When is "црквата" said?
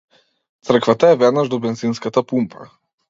0.69-1.11